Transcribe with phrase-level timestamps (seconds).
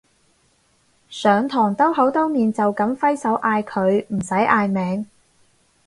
[1.11, 5.05] 上堂兜口兜面就噉揮手嗌佢唔使嗌名